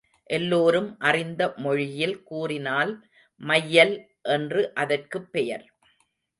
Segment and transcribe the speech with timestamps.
[0.29, 2.93] எல்லோரும் அறிந்த மொழியில் கூறினால்
[3.41, 3.95] மையல்
[4.21, 5.65] என்று அதற்குப் பெயர்.